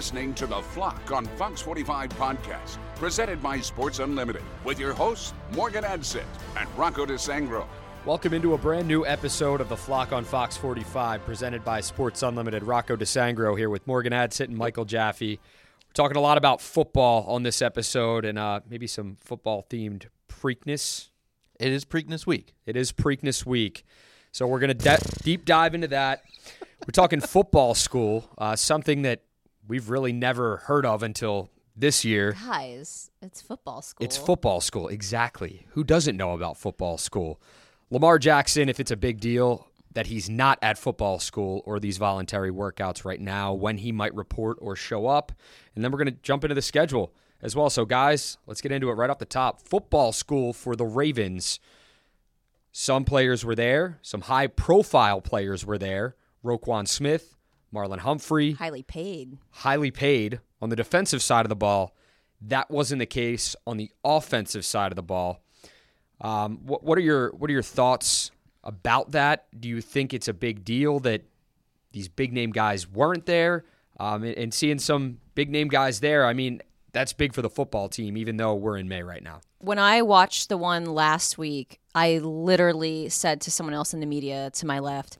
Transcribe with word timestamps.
Listening 0.00 0.32
to 0.32 0.46
The 0.46 0.62
Flock 0.62 1.12
on 1.12 1.26
Fox 1.26 1.60
45 1.60 2.08
podcast, 2.08 2.78
presented 2.94 3.42
by 3.42 3.60
Sports 3.60 3.98
Unlimited, 3.98 4.40
with 4.64 4.80
your 4.80 4.94
hosts, 4.94 5.34
Morgan 5.52 5.84
Adsit 5.84 6.24
and 6.56 6.66
Rocco 6.74 7.04
DeSangro. 7.04 7.66
Welcome 8.06 8.32
into 8.32 8.54
a 8.54 8.56
brand 8.56 8.88
new 8.88 9.04
episode 9.04 9.60
of 9.60 9.68
The 9.68 9.76
Flock 9.76 10.14
on 10.14 10.24
Fox 10.24 10.56
45, 10.56 11.22
presented 11.26 11.62
by 11.66 11.82
Sports 11.82 12.22
Unlimited. 12.22 12.62
Rocco 12.62 12.96
DeSangro 12.96 13.58
here 13.58 13.68
with 13.68 13.86
Morgan 13.86 14.14
Adsit 14.14 14.46
and 14.46 14.56
Michael 14.56 14.86
Jaffe. 14.86 15.38
We're 15.38 15.92
talking 15.92 16.16
a 16.16 16.22
lot 16.22 16.38
about 16.38 16.62
football 16.62 17.24
on 17.24 17.42
this 17.42 17.60
episode 17.60 18.24
and 18.24 18.38
uh, 18.38 18.60
maybe 18.70 18.86
some 18.86 19.18
football 19.20 19.66
themed 19.68 20.06
Preakness. 20.30 21.10
It 21.58 21.72
is 21.72 21.84
Preakness 21.84 22.26
week. 22.26 22.54
It 22.64 22.74
is 22.74 22.90
Preakness 22.90 23.44
week. 23.44 23.84
So 24.32 24.46
we're 24.46 24.60
going 24.60 24.68
to 24.68 24.82
de- 24.82 25.22
deep 25.22 25.44
dive 25.44 25.74
into 25.74 25.88
that. 25.88 26.22
We're 26.86 26.92
talking 26.92 27.20
football 27.20 27.74
school, 27.74 28.30
uh, 28.38 28.56
something 28.56 29.02
that 29.02 29.24
we've 29.70 29.88
really 29.88 30.12
never 30.12 30.58
heard 30.58 30.84
of 30.84 31.02
until 31.02 31.48
this 31.76 32.04
year. 32.04 32.32
Guys, 32.32 33.10
it's 33.22 33.40
football 33.40 33.80
school. 33.80 34.04
It's 34.04 34.16
football 34.16 34.60
school, 34.60 34.88
exactly. 34.88 35.64
Who 35.70 35.84
doesn't 35.84 36.16
know 36.16 36.32
about 36.32 36.58
football 36.58 36.98
school? 36.98 37.40
Lamar 37.88 38.18
Jackson, 38.18 38.68
if 38.68 38.80
it's 38.80 38.90
a 38.90 38.96
big 38.96 39.20
deal 39.20 39.68
that 39.92 40.08
he's 40.08 40.28
not 40.28 40.58
at 40.60 40.76
football 40.76 41.20
school 41.20 41.62
or 41.64 41.78
these 41.78 41.98
voluntary 41.98 42.50
workouts 42.50 43.04
right 43.04 43.20
now, 43.20 43.52
when 43.52 43.78
he 43.78 43.92
might 43.92 44.14
report 44.14 44.58
or 44.60 44.74
show 44.74 45.06
up. 45.06 45.32
And 45.74 45.82
then 45.82 45.90
we're 45.90 45.98
going 45.98 46.14
to 46.14 46.22
jump 46.22 46.44
into 46.44 46.54
the 46.54 46.62
schedule 46.62 47.12
as 47.40 47.56
well. 47.56 47.70
So, 47.70 47.84
guys, 47.84 48.38
let's 48.46 48.60
get 48.60 48.72
into 48.72 48.90
it 48.90 48.94
right 48.94 49.10
off 49.10 49.18
the 49.18 49.24
top. 49.24 49.62
Football 49.62 50.12
school 50.12 50.52
for 50.52 50.74
the 50.76 50.84
Ravens. 50.84 51.60
Some 52.72 53.04
players 53.04 53.44
were 53.44 53.56
there, 53.56 53.98
some 54.02 54.22
high 54.22 54.46
profile 54.46 55.20
players 55.20 55.64
were 55.64 55.78
there. 55.78 56.16
Roquan 56.44 56.86
Smith, 56.86 57.36
Marlon 57.74 57.98
Humphrey, 57.98 58.52
highly 58.52 58.82
paid. 58.82 59.38
highly 59.50 59.90
paid 59.90 60.40
on 60.60 60.70
the 60.70 60.76
defensive 60.76 61.22
side 61.22 61.44
of 61.44 61.48
the 61.48 61.56
ball. 61.56 61.94
That 62.40 62.70
wasn't 62.70 63.00
the 63.00 63.06
case 63.06 63.54
on 63.66 63.76
the 63.76 63.90
offensive 64.04 64.64
side 64.64 64.92
of 64.92 64.96
the 64.96 65.02
ball. 65.02 65.42
Um, 66.20 66.58
what, 66.64 66.82
what 66.82 66.98
are 66.98 67.02
your 67.02 67.30
what 67.32 67.48
are 67.50 67.52
your 67.52 67.62
thoughts 67.62 68.30
about 68.64 69.12
that? 69.12 69.46
Do 69.58 69.68
you 69.68 69.80
think 69.80 70.12
it's 70.12 70.28
a 70.28 70.34
big 70.34 70.64
deal 70.64 71.00
that 71.00 71.22
these 71.92 72.08
big 72.08 72.32
name 72.32 72.50
guys 72.50 72.88
weren't 72.88 73.26
there? 73.26 73.64
Um, 73.98 74.22
and, 74.24 74.36
and 74.36 74.54
seeing 74.54 74.78
some 74.78 75.18
big 75.34 75.50
name 75.50 75.68
guys 75.68 76.00
there, 76.00 76.26
I 76.26 76.32
mean, 76.32 76.62
that's 76.92 77.12
big 77.12 77.34
for 77.34 77.42
the 77.42 77.50
football 77.50 77.88
team, 77.88 78.16
even 78.16 78.36
though 78.36 78.54
we're 78.54 78.78
in 78.78 78.88
May 78.88 79.02
right 79.02 79.22
now. 79.22 79.40
When 79.58 79.78
I 79.78 80.02
watched 80.02 80.48
the 80.48 80.56
one 80.56 80.86
last 80.86 81.36
week, 81.36 81.80
I 81.94 82.18
literally 82.18 83.10
said 83.10 83.42
to 83.42 83.50
someone 83.50 83.74
else 83.74 83.92
in 83.92 84.00
the 84.00 84.06
media 84.06 84.50
to 84.54 84.66
my 84.66 84.78
left, 84.78 85.18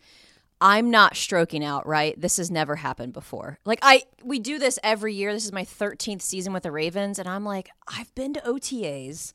I'm 0.61 0.91
not 0.91 1.17
stroking 1.17 1.65
out, 1.65 1.87
right? 1.87 2.21
This 2.21 2.37
has 2.37 2.51
never 2.51 2.77
happened 2.77 3.13
before. 3.13 3.59
Like 3.65 3.79
I 3.83 4.03
we 4.23 4.39
do 4.39 4.59
this 4.59 4.79
every 4.83 5.15
year. 5.15 5.33
This 5.33 5.47
is 5.47 5.53
my 5.53 5.65
13th 5.65 6.23
season 6.23 6.53
with 6.53 6.65
the 6.65 6.73
Ravens 6.73 7.19
and 7.19 7.29
I'm 7.29 7.45
like, 7.45 7.71
I've 7.89 8.15
been 8.15 8.35
to 8.35 8.41
OTAs. 8.41 9.33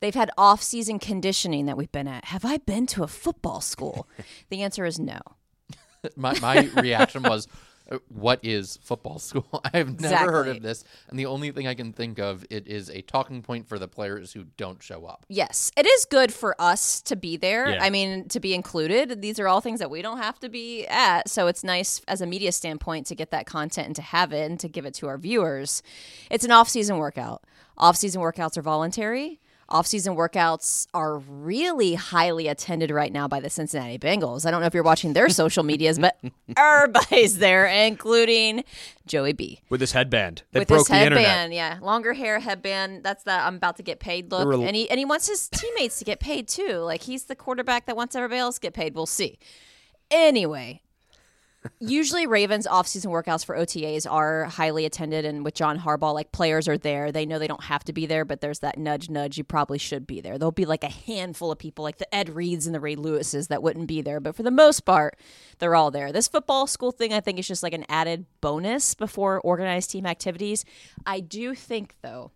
They've 0.00 0.14
had 0.14 0.32
off-season 0.36 0.98
conditioning 0.98 1.66
that 1.66 1.76
we've 1.76 1.92
been 1.92 2.08
at. 2.08 2.24
Have 2.26 2.44
I 2.44 2.56
been 2.58 2.88
to 2.88 3.04
a 3.04 3.08
football 3.08 3.60
school? 3.60 4.08
the 4.50 4.62
answer 4.62 4.84
is 4.84 4.98
no. 4.98 5.20
My, 6.16 6.36
my 6.40 6.62
reaction 6.76 7.22
was, 7.22 7.46
Uh, 7.90 7.98
"What 8.08 8.40
is 8.42 8.78
football 8.82 9.18
school? 9.18 9.60
I 9.64 9.78
have 9.78 10.00
never 10.00 10.30
heard 10.30 10.48
of 10.48 10.62
this." 10.62 10.84
And 11.08 11.18
the 11.18 11.26
only 11.26 11.50
thing 11.50 11.66
I 11.66 11.74
can 11.74 11.92
think 11.92 12.18
of 12.18 12.44
it 12.50 12.66
is 12.66 12.90
a 12.90 13.02
talking 13.02 13.42
point 13.42 13.68
for 13.68 13.78
the 13.78 13.88
players 13.88 14.32
who 14.32 14.44
don't 14.56 14.82
show 14.82 15.04
up. 15.06 15.26
Yes, 15.28 15.70
it 15.76 15.86
is 15.86 16.04
good 16.04 16.32
for 16.32 16.54
us 16.60 17.00
to 17.02 17.16
be 17.16 17.36
there. 17.36 17.70
Yeah. 17.70 17.82
I 17.82 17.90
mean, 17.90 18.28
to 18.28 18.40
be 18.40 18.54
included. 18.54 19.20
These 19.22 19.38
are 19.38 19.48
all 19.48 19.60
things 19.60 19.80
that 19.80 19.90
we 19.90 20.02
don't 20.02 20.18
have 20.18 20.38
to 20.40 20.48
be 20.48 20.86
at. 20.86 21.28
So 21.28 21.46
it's 21.46 21.64
nice 21.64 22.00
as 22.08 22.20
a 22.20 22.26
media 22.26 22.52
standpoint 22.52 23.06
to 23.06 23.14
get 23.14 23.30
that 23.30 23.46
content 23.46 23.86
and 23.86 23.96
to 23.96 24.02
have 24.02 24.32
it 24.32 24.50
and 24.50 24.58
to 24.60 24.68
give 24.68 24.86
it 24.86 24.94
to 24.94 25.08
our 25.08 25.18
viewers. 25.18 25.82
It's 26.30 26.44
an 26.44 26.50
off 26.50 26.68
season 26.68 26.98
workout. 26.98 27.42
Off 27.78 27.96
season 27.96 28.20
workouts 28.20 28.56
are 28.56 28.62
voluntary. 28.62 29.40
Off 29.72 29.86
season 29.86 30.14
workouts 30.14 30.86
are 30.92 31.16
really 31.18 31.94
highly 31.94 32.46
attended 32.46 32.90
right 32.90 33.10
now 33.10 33.26
by 33.26 33.40
the 33.40 33.48
Cincinnati 33.48 33.98
Bengals. 33.98 34.44
I 34.44 34.50
don't 34.50 34.60
know 34.60 34.66
if 34.66 34.74
you're 34.74 34.82
watching 34.82 35.14
their 35.14 35.30
social 35.30 35.62
medias, 35.64 35.98
but 35.98 36.18
everybody's 36.56 37.38
there, 37.38 37.66
including 37.66 38.64
Joey 39.06 39.32
B 39.32 39.60
With 39.70 39.80
his 39.80 39.92
headband 39.92 40.42
that 40.52 40.58
with 40.60 40.68
broke 40.68 40.80
his 40.80 40.88
the 40.88 41.02
internet. 41.02 41.24
headband, 41.24 41.54
yeah, 41.54 41.78
longer 41.80 42.12
hair 42.12 42.38
headband. 42.38 43.02
That's 43.02 43.24
the 43.24 43.32
I'm 43.32 43.56
about 43.56 43.76
to 43.78 43.82
get 43.82 43.98
paid 43.98 44.30
look, 44.30 44.46
were- 44.46 44.54
and 44.66 44.76
he 44.76 44.90
and 44.90 44.98
he 44.98 45.06
wants 45.06 45.26
his 45.26 45.48
teammates 45.48 45.98
to 46.00 46.04
get 46.04 46.20
paid 46.20 46.48
too. 46.48 46.74
Like 46.78 47.02
he's 47.04 47.24
the 47.24 47.34
quarterback 47.34 47.86
that 47.86 47.96
wants 47.96 48.14
everybody 48.14 48.40
else 48.40 48.56
to 48.56 48.60
get 48.60 48.74
paid. 48.74 48.94
We'll 48.94 49.06
see. 49.06 49.38
Anyway, 50.10 50.82
usually 51.78 52.26
Ravens 52.26 52.66
off-season 52.66 53.10
workouts 53.10 53.44
for 53.44 53.56
OTAs 53.56 54.10
are 54.10 54.44
highly 54.44 54.84
attended, 54.84 55.24
and 55.24 55.44
with 55.44 55.54
John 55.54 55.78
Harbaugh, 55.78 56.14
like 56.14 56.32
players 56.32 56.68
are 56.68 56.78
there. 56.78 57.12
They 57.12 57.26
know 57.26 57.38
they 57.38 57.46
don't 57.46 57.64
have 57.64 57.84
to 57.84 57.92
be 57.92 58.06
there, 58.06 58.24
but 58.24 58.40
there's 58.40 58.60
that 58.60 58.78
nudge, 58.78 59.08
nudge. 59.08 59.38
You 59.38 59.44
probably 59.44 59.78
should 59.78 60.06
be 60.06 60.20
there. 60.20 60.38
There'll 60.38 60.52
be 60.52 60.64
like 60.64 60.84
a 60.84 60.88
handful 60.88 61.50
of 61.50 61.58
people, 61.58 61.82
like 61.82 61.98
the 61.98 62.14
Ed 62.14 62.30
Reeds 62.30 62.66
and 62.66 62.74
the 62.74 62.80
Ray 62.80 62.96
Lewises, 62.96 63.48
that 63.48 63.62
wouldn't 63.62 63.86
be 63.86 64.02
there, 64.02 64.20
but 64.20 64.34
for 64.34 64.42
the 64.42 64.50
most 64.50 64.80
part, 64.80 65.16
they're 65.58 65.74
all 65.74 65.90
there. 65.90 66.12
This 66.12 66.28
football 66.28 66.66
school 66.66 66.92
thing, 66.92 67.12
I 67.12 67.20
think, 67.20 67.38
is 67.38 67.48
just 67.48 67.62
like 67.62 67.74
an 67.74 67.86
added 67.88 68.26
bonus 68.40 68.94
before 68.94 69.40
organized 69.40 69.90
team 69.90 70.06
activities. 70.06 70.64
I 71.06 71.20
do 71.20 71.54
think, 71.54 71.94
though, 72.02 72.32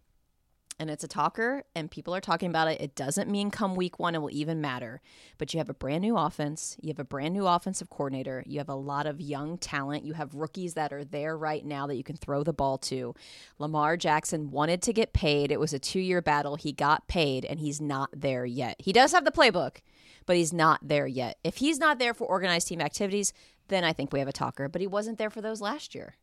and 0.79 0.91
it's 0.91 1.05
a 1.05 1.09
talker 1.09 1.65
and 1.75 1.91
people 1.91 2.15
are 2.15 2.21
talking 2.21 2.51
about 2.51 2.69
it. 2.69 2.81
It 2.81 2.95
doesn't 2.95 3.31
mean 3.31 3.51
come 3.51 3.75
week 3.75 3.99
one 3.99 4.15
it 4.15 4.19
will 4.19 4.31
even 4.31 4.61
matter. 4.61 5.01
But 5.39 5.53
you 5.53 5.59
have 5.59 5.71
a 5.71 5.75
brand 5.75 6.03
new 6.03 6.17
offense, 6.17 6.77
you 6.81 6.89
have 6.89 6.99
a 6.99 7.05
brand 7.05 7.35
new 7.35 7.47
offensive 7.47 7.91
coordinator, 7.91 8.43
you 8.47 8.59
have 8.59 8.69
a 8.69 8.75
lot 8.75 9.07
of 9.07 9.21
young 9.21 9.59
talent, 9.59 10.05
you 10.05 10.13
have 10.15 10.35
rookies 10.35 10.75
that 10.75 10.93
are 10.93 11.05
there 11.05 11.37
right 11.37 11.65
now 11.65 11.87
that 11.87 11.97
you 11.97 12.05
can 12.05 12.17
throw 12.17 12.43
the 12.43 12.53
ball 12.53 12.79
to. 12.79 13.15
Lamar 13.59 13.97
Jackson 13.97 14.51
wanted 14.51 14.83
to 14.83 14.93
get 14.93 15.13
paid. 15.13 15.51
It 15.51 15.61
was 15.61 15.73
a 15.73 15.79
two 15.79 16.01
year 16.01 16.21
battle. 16.21 16.57
He 16.57 16.73
got 16.73 17.09
paid 17.09 17.45
and 17.45 17.61
he's 17.61 17.81
not 17.81 18.11
there 18.15 18.45
yet. 18.45 18.77
He 18.79 18.93
does 18.93 19.13
have 19.13 19.25
the 19.25 19.33
playbook, 19.33 19.79
but 20.27 20.37
he's 20.37 20.53
not 20.53 20.81
there 20.83 21.07
yet. 21.07 21.39
If 21.43 21.57
he's 21.57 21.79
not 21.79 21.99
there 21.99 22.15
for 22.15 22.27
organized 22.27 22.69
team 22.69 22.81
activities, 22.81 23.33
then 23.69 23.85
I 23.85 23.93
think 23.93 24.13
we 24.13 24.19
have 24.19 24.29
a 24.29 24.33
talker. 24.33 24.69
But 24.69 24.81
he 24.81 24.87
wasn't 24.87 25.19
there 25.19 25.31
for 25.31 25.41
those 25.41 25.61
last 25.61 25.95
year. 25.95 26.15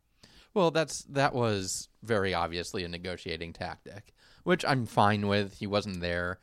Well, 0.54 0.70
that's 0.70 1.02
that 1.10 1.34
was 1.34 1.88
very 2.02 2.32
obviously 2.32 2.84
a 2.84 2.88
negotiating 2.88 3.52
tactic, 3.52 4.14
which 4.44 4.64
I'm 4.64 4.86
fine 4.86 5.26
with. 5.26 5.58
He 5.58 5.66
wasn't 5.66 6.00
there. 6.00 6.38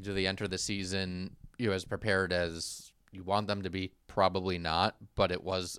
Do 0.00 0.14
they 0.14 0.26
enter 0.26 0.48
the 0.48 0.58
season 0.58 1.36
you 1.58 1.68
know, 1.68 1.74
as 1.74 1.84
prepared 1.84 2.32
as 2.32 2.92
you 3.12 3.22
want 3.22 3.46
them 3.46 3.62
to 3.62 3.70
be? 3.70 3.92
Probably 4.06 4.58
not, 4.58 4.96
but 5.14 5.30
it 5.30 5.44
was 5.44 5.78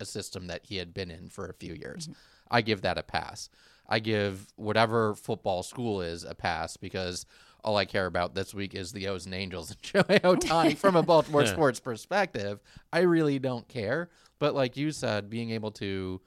a 0.00 0.04
system 0.04 0.46
that 0.46 0.64
he 0.64 0.76
had 0.76 0.94
been 0.94 1.10
in 1.10 1.28
for 1.28 1.46
a 1.46 1.54
few 1.54 1.74
years. 1.74 2.04
Mm-hmm. 2.04 2.12
I 2.50 2.62
give 2.62 2.82
that 2.82 2.98
a 2.98 3.02
pass. 3.02 3.50
I 3.88 3.98
give 3.98 4.46
whatever 4.56 5.14
football 5.14 5.62
school 5.62 6.00
is 6.00 6.24
a 6.24 6.34
pass 6.34 6.76
because 6.76 7.26
all 7.62 7.76
I 7.76 7.84
care 7.84 8.06
about 8.06 8.34
this 8.34 8.54
week 8.54 8.74
is 8.74 8.92
the 8.92 9.08
O's 9.08 9.26
and 9.26 9.34
Angels 9.34 9.70
and 9.70 9.82
Shohei 9.82 10.20
Ohtani 10.20 10.76
from 10.76 10.96
a 10.96 11.02
Baltimore 11.02 11.46
sports 11.46 11.80
perspective. 11.80 12.60
I 12.92 13.00
really 13.00 13.38
don't 13.38 13.68
care. 13.68 14.08
But 14.38 14.54
like 14.54 14.76
you 14.76 14.92
said, 14.92 15.28
being 15.28 15.50
able 15.50 15.72
to 15.72 16.20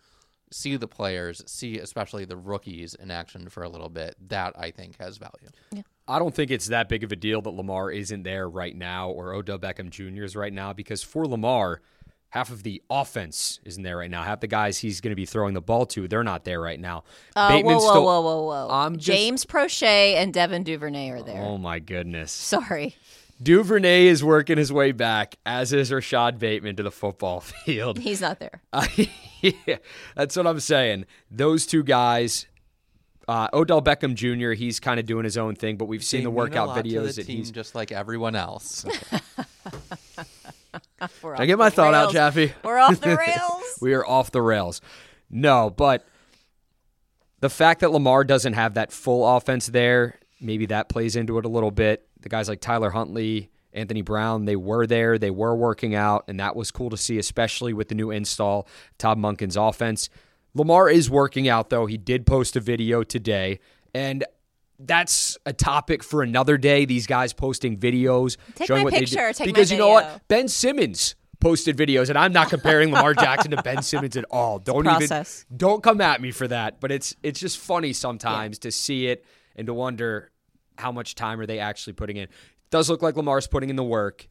see 0.53 0.75
the 0.77 0.87
players, 0.87 1.41
see 1.45 1.79
especially 1.79 2.25
the 2.25 2.37
rookies 2.37 2.93
in 2.95 3.11
action 3.11 3.49
for 3.49 3.63
a 3.63 3.69
little 3.69 3.89
bit, 3.89 4.15
that 4.29 4.53
I 4.57 4.71
think 4.71 4.97
has 4.99 5.17
value. 5.17 5.83
I 6.07 6.19
don't 6.19 6.33
think 6.35 6.51
it's 6.51 6.67
that 6.67 6.89
big 6.89 7.03
of 7.03 7.11
a 7.11 7.15
deal 7.15 7.41
that 7.41 7.49
Lamar 7.51 7.89
isn't 7.91 8.23
there 8.23 8.49
right 8.49 8.75
now 8.75 9.09
or 9.09 9.33
Odell 9.33 9.57
Beckham 9.59 9.89
Jr. 9.89 10.23
is 10.23 10.35
right 10.35 10.51
now 10.53 10.73
because 10.73 11.01
for 11.01 11.25
Lamar, 11.25 11.81
half 12.29 12.49
of 12.51 12.63
the 12.63 12.81
offense 12.89 13.59
isn't 13.63 13.83
there 13.83 13.97
right 13.97 14.11
now. 14.11 14.23
Half 14.23 14.41
the 14.41 14.47
guys 14.47 14.79
he's 14.79 14.99
going 15.01 15.11
to 15.11 15.15
be 15.15 15.25
throwing 15.25 15.53
the 15.53 15.61
ball 15.61 15.85
to, 15.87 16.07
they're 16.07 16.23
not 16.23 16.43
there 16.43 16.59
right 16.59 16.79
now. 16.79 17.03
Uh, 17.35 17.61
whoa, 17.61 17.73
whoa, 17.75 17.79
still- 17.79 18.03
whoa, 18.05 18.21
whoa, 18.21 18.41
whoa! 18.43 18.67
I'm 18.69 18.97
just- 18.97 19.05
James 19.07 19.45
Proche 19.45 19.83
and 20.15 20.33
Devin 20.33 20.63
Duvernay 20.63 21.09
are 21.11 21.21
there. 21.21 21.41
Oh 21.41 21.57
my 21.57 21.79
goodness. 21.79 22.31
Sorry. 22.31 22.95
Duvernay 23.43 24.07
is 24.07 24.23
working 24.23 24.57
his 24.57 24.71
way 24.71 24.91
back, 24.93 25.35
as 25.45 25.73
is 25.73 25.91
Rashad 25.91 26.39
Bateman 26.39 26.75
to 26.77 26.83
the 26.83 26.91
football 26.91 27.39
field. 27.65 27.99
He's 27.99 28.21
not 28.21 28.39
there. 28.39 28.61
yeah, 29.41 29.77
that's 30.15 30.35
what 30.35 30.47
I'm 30.47 30.59
saying. 30.59 31.05
Those 31.29 31.65
two 31.65 31.83
guys, 31.83 32.47
uh, 33.27 33.49
Odell 33.53 33.81
Beckham 33.81 34.15
Jr. 34.15 34.51
He's 34.53 34.79
kind 34.79 34.99
of 34.99 35.05
doing 35.05 35.25
his 35.25 35.37
own 35.37 35.55
thing, 35.55 35.77
but 35.77 35.85
we've 35.85 36.03
seen 36.03 36.23
the 36.23 36.29
mean 36.29 36.35
a 36.35 36.37
workout 36.37 36.67
lot 36.69 36.75
to 36.75 36.83
videos 36.83 37.15
the 37.15 37.21
that 37.21 37.27
team 37.27 37.37
he's. 37.37 37.51
just 37.51 37.75
like 37.75 37.91
everyone 37.91 38.35
else. 38.35 38.85
We're 41.21 41.35
Did 41.35 41.41
I 41.41 41.45
get 41.45 41.57
my 41.57 41.69
thought 41.69 41.93
out, 41.93 42.13
Jaffe? 42.13 42.53
We're 42.63 42.77
off 42.77 42.99
the 43.01 43.17
rails. 43.17 43.77
we 43.81 43.93
are 43.93 44.05
off 44.05 44.31
the 44.31 44.41
rails. 44.41 44.79
No, 45.29 45.69
but 45.69 46.07
the 47.41 47.49
fact 47.49 47.81
that 47.81 47.91
Lamar 47.91 48.23
doesn't 48.23 48.53
have 48.53 48.75
that 48.75 48.91
full 48.93 49.27
offense 49.35 49.67
there, 49.67 50.17
maybe 50.43 50.65
that 50.67 50.89
plays 50.89 51.15
into 51.15 51.37
it 51.37 51.45
a 51.45 51.49
little 51.49 51.71
bit. 51.71 52.07
The 52.21 52.29
guys 52.29 52.47
like 52.49 52.61
Tyler 52.61 52.91
Huntley, 52.91 53.49
Anthony 53.73 54.01
Brown, 54.01 54.45
they 54.45 54.55
were 54.55 54.85
there, 54.85 55.17
they 55.17 55.31
were 55.31 55.55
working 55.55 55.95
out, 55.95 56.25
and 56.27 56.39
that 56.39 56.55
was 56.55 56.71
cool 56.71 56.89
to 56.89 56.97
see, 56.97 57.17
especially 57.17 57.73
with 57.73 57.89
the 57.89 57.95
new 57.95 58.11
install, 58.11 58.67
Todd 58.97 59.17
Monken's 59.17 59.57
offense. 59.57 60.09
Lamar 60.53 60.89
is 60.89 61.09
working 61.09 61.47
out, 61.47 61.69
though. 61.69 61.85
He 61.85 61.97
did 61.97 62.25
post 62.25 62.55
a 62.55 62.59
video 62.59 63.03
today, 63.03 63.59
and 63.93 64.23
that's 64.77 65.37
a 65.45 65.53
topic 65.53 66.03
for 66.03 66.21
another 66.21 66.57
day. 66.57 66.85
These 66.85 67.07
guys 67.07 67.33
posting 67.33 67.77
videos, 67.77 68.37
Take 68.55 68.67
showing 68.67 68.81
my 68.81 68.83
what 68.85 68.93
picture, 68.93 69.15
they 69.33 69.45
my 69.45 69.45
because 69.45 69.71
you 69.71 69.77
know 69.77 69.89
what, 69.89 70.27
Ben 70.27 70.47
Simmons 70.47 71.15
posted 71.39 71.77
videos, 71.77 72.09
and 72.09 72.17
I'm 72.17 72.33
not 72.33 72.49
comparing 72.49 72.91
Lamar 72.91 73.13
Jackson 73.15 73.51
to 73.51 73.61
Ben 73.61 73.81
Simmons 73.81 74.15
at 74.15 74.25
all. 74.31 74.59
Don't 74.59 74.87
even 74.87 75.25
don't 75.55 75.83
come 75.83 76.01
at 76.01 76.21
me 76.21 76.31
for 76.31 76.47
that. 76.47 76.79
But 76.79 76.91
it's 76.91 77.15
it's 77.23 77.39
just 77.39 77.57
funny 77.57 77.93
sometimes 77.93 78.59
to 78.59 78.71
see 78.71 79.07
it 79.07 79.25
and 79.55 79.67
to 79.67 79.73
wonder 79.73 80.31
how 80.77 80.91
much 80.91 81.15
time 81.15 81.39
are 81.39 81.45
they 81.45 81.59
actually 81.59 81.93
putting 81.93 82.17
in. 82.17 82.23
It 82.23 82.29
does 82.69 82.89
look 82.89 83.01
like 83.01 83.15
Lamar's 83.15 83.47
putting 83.47 83.69
in 83.69 83.75
the 83.75 83.83
work. 83.83 84.27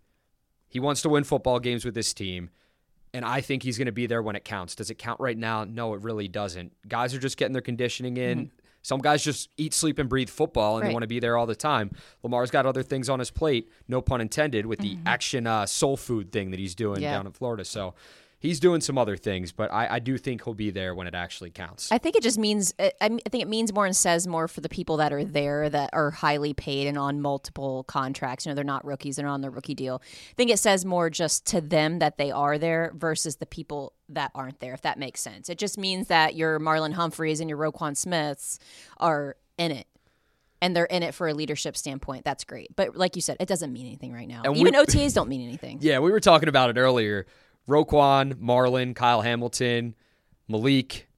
He 0.69 0.81
wants 0.81 1.03
to 1.03 1.09
win 1.09 1.25
football 1.25 1.61
games 1.61 1.85
with 1.85 1.95
this 1.95 2.13
team. 2.15 2.51
And 3.15 3.25
I 3.27 3.43
think 3.43 3.63
he's 3.63 3.77
going 3.77 3.87
to 3.87 3.93
be 3.93 4.07
there 4.07 4.23
when 4.23 4.37
it 4.37 4.45
counts. 4.45 4.75
Does 4.75 4.89
it 4.91 4.95
count 4.95 5.21
right 5.21 5.37
now? 5.37 5.65
No, 5.65 5.93
it 5.95 6.01
really 6.01 6.29
doesn't. 6.29 6.73
Guys 6.89 7.15
are 7.15 7.19
just 7.19 7.37
getting 7.37 7.53
their 7.53 7.61
conditioning 7.61 8.17
in. 8.17 8.51
Some 8.81 9.01
guys 9.01 9.23
just 9.23 9.51
eat, 9.59 9.75
sleep, 9.75 9.99
and 9.99 10.09
breathe 10.09 10.31
football, 10.31 10.77
and 10.77 10.83
they 10.83 10.87
Mm-hmm. 10.89 10.95
Want 10.95 11.03
to 11.03 11.09
be 11.09 11.21
there 11.21 11.37
all 11.37 11.47
the 11.47 11.55
time. 11.55 11.93
Lamar's 12.23 12.51
got 12.51 12.65
other 12.67 12.83
things 12.83 13.09
on 13.11 13.19
his 13.21 13.31
plate, 13.31 13.71
no 13.87 14.01
pun 14.01 14.21
intended, 14.21 14.67
with 14.67 14.81
the 14.81 14.97
action 15.07 15.47
uh, 15.47 15.67
soul 15.67 15.97
food 15.97 16.33
thing 16.33 16.51
that 16.51 16.59
he's 16.59 16.75
doing 16.75 16.95
Mm-hmm. 16.97 17.03
Yeah. 17.05 17.13
down 17.19 17.27
in 17.27 17.33
Florida. 17.33 17.65
So 17.65 17.95
he's 18.43 18.61
doing 18.61 18.81
some 18.81 18.99
other 18.99 19.17
things, 19.17 19.53
but 19.53 19.73
I, 19.73 19.95
I 19.95 19.99
do 20.01 20.19
think 20.19 20.45
he'll 20.45 20.53
be 20.53 20.71
there 20.71 20.95
when 20.95 21.07
it 21.07 21.15
actually 21.15 21.51
counts. 21.51 21.91
I 21.91 21.99
think 21.99 22.17
it 22.17 22.23
just 22.23 22.39
means 22.39 22.75
I 22.79 22.93
I 23.01 23.09
think 23.09 23.43
it 23.43 23.49
means 23.49 23.73
more 23.73 23.87
and 23.87 23.97
says 23.97 24.27
more 24.27 24.49
for 24.49 24.61
the 24.61 24.69
people 24.69 24.99
that 24.99 25.13
are 25.13 25.25
there 25.25 25.71
that 25.71 25.91
are 25.93 26.11
highly 26.11 26.53
paid 26.53 26.89
and 26.89 26.99
on 26.99 27.23
multiple 27.23 27.85
contracts. 27.85 28.45
You 28.45 28.51
know, 28.51 28.57
they're 28.57 28.65
not 28.65 28.85
rookies; 28.85 29.17
they're 29.17 29.27
on 29.27 29.41
the 29.41 29.51
rookie 29.51 29.75
deal. 29.75 30.03
I 30.05 30.35
think 30.35 30.51
it 30.51 30.59
says 30.59 30.85
more 30.85 31.09
just 31.09 31.47
to 31.47 31.61
them 31.61 32.01
that 32.01 32.19
they 32.19 32.31
are 32.31 32.59
there 32.59 32.93
versus 32.95 33.37
the 33.37 33.47
people 33.47 33.95
that 34.09 34.33
aren't 34.35 34.61
there. 34.61 34.75
If 34.75 34.83
that 34.83 34.99
makes 34.99 35.21
sense, 35.23 35.49
it 35.49 35.57
just 35.57 35.79
means 35.79 36.09
that 36.09 36.35
your 36.35 36.59
Marlon 36.61 36.93
Humphreys 36.93 37.41
and 37.41 37.49
your 37.49 37.59
Roquan 37.59 37.97
Smiths 37.97 38.59
are 38.99 39.37
in 39.57 39.71
it. 39.71 39.87
And 40.61 40.77
they're 40.77 40.85
in 40.85 41.03
it 41.03 41.13
for 41.13 41.27
a 41.27 41.35
leadership 41.35 41.77
standpoint. 41.77 42.25
That's 42.25 42.45
great. 42.45 42.77
But 42.77 42.97
like 42.97 43.17
you 43.17 43.23
said, 43.23 43.37
it 43.41 43.49
doesn't 43.49 43.73
mean 43.73 43.85
anything 43.85 44.13
right 44.13 44.29
now. 44.29 44.43
And 44.45 44.57
Even 44.57 44.75
we- 44.75 44.79
OTAs 44.79 45.13
don't 45.13 45.29
mean 45.29 45.43
anything. 45.43 45.79
Yeah, 45.83 45.99
we 45.99 46.13
were 46.13 46.21
talking 46.21 46.49
about 46.49 46.71
it 46.71 46.79
earlier. 46.79 47.27
Roquan, 47.69 48.35
Marlon, 48.35 48.95
Kyle 48.95 49.21
Hamilton, 49.23 49.95
Malik. 50.49 51.09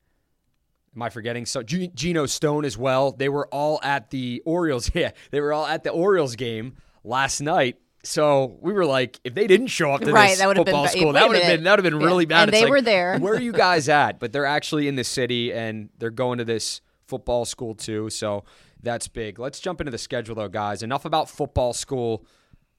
Am 0.94 1.02
I 1.02 1.08
forgetting? 1.10 1.44
So 1.46 1.62
G- 1.62 1.90
Geno 1.94 2.26
Stone 2.26 2.64
as 2.64 2.78
well. 2.78 3.12
They 3.12 3.28
were 3.28 3.48
all 3.48 3.80
at 3.82 4.10
the 4.10 4.42
Orioles. 4.44 4.90
Yeah, 4.94 5.10
they 5.30 5.40
were 5.40 5.52
all 5.52 5.66
at 5.66 5.82
the 5.82 5.90
Orioles 5.90 6.36
game 6.36 6.76
last 7.02 7.40
night. 7.40 7.78
So 8.04 8.58
we 8.60 8.72
were 8.74 8.84
like, 8.84 9.18
if 9.24 9.34
they 9.34 9.46
didn't 9.46 9.68
show 9.68 9.90
up 9.92 10.02
to 10.02 10.12
Right, 10.12 10.28
this 10.30 10.38
that 10.40 10.46
would've 10.46 10.66
been 10.66 10.72
football 10.74 10.88
school, 10.88 11.12
that 11.14 11.26
would 11.26 11.36
have 11.38 11.46
been 11.56 11.64
that 11.64 11.76
would 11.78 11.84
have 11.84 11.90
been 11.92 12.00
Yeah. 12.00 12.06
really 12.06 12.26
bad. 12.26 12.42
And 12.42 12.48
It's 12.50 12.58
they 12.58 12.64
like, 12.64 12.70
were 12.70 12.82
there. 12.82 13.18
Where 13.20 13.34
are 13.34 13.40
you 13.40 13.52
guys 13.66 13.88
at? 13.88 14.20
But 14.20 14.32
they're 14.32 14.44
actually 14.46 14.88
in 14.88 14.94
the 14.96 15.04
city 15.04 15.52
and 15.52 15.88
they're 15.98 16.10
going 16.10 16.38
to 16.38 16.44
this 16.44 16.80
football 17.06 17.44
school 17.46 17.74
too. 17.74 18.10
So 18.10 18.44
that's 18.82 19.08
big. 19.08 19.38
Let's 19.38 19.58
jump 19.58 19.80
into 19.80 19.90
the 19.90 19.98
schedule 19.98 20.34
though, 20.34 20.48
guys. 20.48 20.82
Enough 20.82 21.06
about 21.06 21.30
football 21.30 21.72
school. 21.72 22.26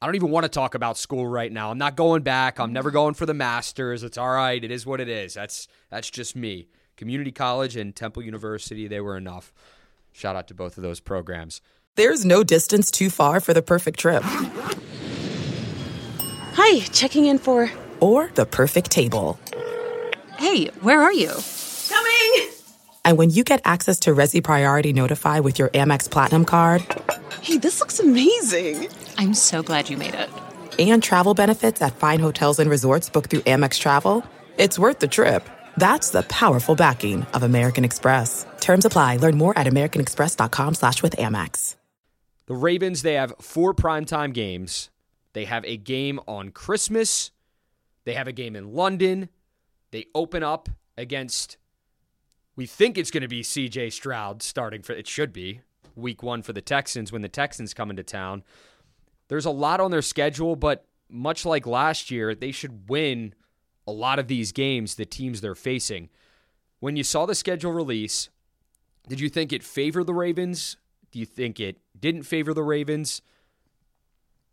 I 0.02 0.06
don't 0.06 0.16
even 0.16 0.30
want 0.30 0.44
to 0.44 0.50
talk 0.50 0.76
about 0.76 0.98
school 0.98 1.26
right 1.26 1.52
now. 1.52 1.72
I'm 1.72 1.78
not 1.78 1.96
going 1.96 2.22
back. 2.22 2.60
I'm 2.60 2.74
never 2.74 2.92
going 2.92 3.14
for 3.14 3.26
the 3.26 3.34
masters. 3.34 4.04
It's 4.04 4.18
all 4.18 4.30
right. 4.32 4.64
It 4.64 4.72
is 4.72 4.86
what 4.86 5.00
it 5.00 5.10
is. 5.10 5.34
That's 5.34 5.68
that's 5.90 6.10
just 6.10 6.36
me. 6.36 6.68
Community 6.98 7.32
college 7.32 7.76
and 7.76 7.96
Temple 7.96 8.24
University, 8.24 8.88
they 8.88 9.02
were 9.02 9.18
enough. 9.18 9.54
Shout 10.12 10.36
out 10.36 10.48
to 10.50 10.54
both 10.54 10.78
of 10.78 10.84
those 10.84 11.00
programs. 11.00 11.62
There's 11.96 12.26
no 12.26 12.44
distance 12.44 12.92
too 12.92 13.10
far 13.10 13.40
for 13.40 13.54
the 13.54 13.62
perfect 13.62 14.00
trip. 14.00 14.24
Hi, 16.54 16.80
checking 16.92 17.26
in 17.26 17.38
for. 17.38 17.70
Or 18.00 18.30
the 18.36 18.46
perfect 18.46 18.92
table. 18.92 19.40
Hey, 20.38 20.68
where 20.82 21.02
are 21.02 21.14
you? 21.14 21.32
Coming! 21.90 22.50
And 23.06 23.18
when 23.18 23.30
you 23.30 23.44
get 23.44 23.62
access 23.64 24.00
to 24.02 24.12
Resi 24.12 24.44
Priority 24.44 24.94
Notify 24.94 25.40
with 25.40 25.58
your 25.60 25.70
Amex 25.70 26.10
Platinum 26.10 26.44
card 26.46 26.86
Hey, 27.46 27.58
this 27.58 27.80
looks 27.80 28.00
amazing. 28.00 28.90
I'm 29.18 29.34
so 29.34 29.64
glad 29.64 29.90
you 29.90 29.98
made 29.98 30.16
it. 30.16 30.30
and 30.78 31.02
travel 31.02 31.34
benefits 31.34 31.82
at 31.82 31.96
fine 31.96 32.20
hotels 32.20 32.60
and 32.60 32.70
resorts 32.70 33.10
booked 33.10 33.30
through 33.30 33.42
Amex 33.42 33.80
Travel, 33.80 34.26
it's 34.58 34.80
worth 34.80 35.00
the 35.00 35.08
trip. 35.08 35.48
That's 35.78 36.10
the 36.10 36.24
powerful 36.24 36.76
backing 36.76 37.24
of 37.34 37.44
American 37.44 37.84
Express. 37.86 38.46
Terms 38.62 38.86
apply. 38.86 39.18
Learn 39.18 39.38
more 39.38 39.58
at 39.58 39.68
americanexpress.com 39.68 40.74
slash 40.76 41.02
with 41.04 41.16
Amex. 41.18 41.76
The 42.48 42.56
Ravens, 42.56 43.02
they 43.02 43.14
have 43.14 43.34
four 43.42 43.74
primetime 43.74 44.34
games. 44.34 44.90
They 45.34 45.46
have 45.46 45.66
a 45.66 45.78
game 45.78 46.20
on 46.28 46.52
Christmas. 46.52 47.32
They 48.06 48.14
have 48.14 48.28
a 48.28 48.32
game 48.32 48.56
in 48.56 48.74
London. 48.74 49.30
They 49.92 50.06
open 50.14 50.44
up 50.44 50.70
against, 50.98 51.58
we 52.56 52.66
think 52.66 52.98
it's 52.98 53.12
going 53.12 53.22
to 53.22 53.28
be 53.28 53.42
CJ 53.42 53.92
Stroud 53.94 54.44
starting 54.44 54.82
for, 54.82 54.94
it 54.94 55.08
should 55.08 55.34
be, 55.34 55.62
week 55.96 56.22
one 56.22 56.42
for 56.42 56.54
the 56.54 56.62
Texans 56.62 57.12
when 57.12 57.22
the 57.22 57.30
Texans 57.30 57.74
come 57.74 57.90
into 57.90 58.04
town. 58.04 58.44
There's 59.28 59.46
a 59.46 59.52
lot 59.52 59.80
on 59.80 59.92
their 59.92 60.02
schedule, 60.02 60.56
but 60.56 60.86
much 61.10 61.46
like 61.46 61.66
last 61.66 62.12
year, 62.12 62.36
they 62.36 62.52
should 62.52 62.90
win 62.90 63.34
a 63.88 63.92
lot 63.92 64.20
of 64.20 64.28
these 64.28 64.52
games, 64.52 64.96
the 64.96 65.06
teams 65.06 65.42
they're 65.42 65.56
facing. 65.56 66.10
When 66.80 66.96
you 66.96 67.04
saw 67.04 67.26
the 67.26 67.36
schedule 67.36 67.72
release, 67.72 68.30
did 69.08 69.20
you 69.20 69.30
think 69.30 69.54
it 69.54 69.64
favored 69.64 70.06
the 70.06 70.14
Ravens? 70.14 70.78
Do 71.12 71.20
you 71.20 71.26
think 71.26 71.60
it 71.60 71.78
didn't 72.00 72.24
favor 72.24 72.54
the 72.54 72.64
Ravens? 72.64 73.22